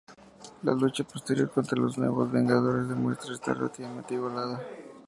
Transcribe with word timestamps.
La 0.63 0.73
lucha 0.73 1.03
posterior 1.03 1.51
contra 1.51 1.79
los 1.79 1.95
Nuevos 1.95 2.31
Vengadores 2.31 2.89
demuestra 2.89 3.35
estar 3.35 3.55
relativamente 3.55 4.15
igualada. 4.15 4.59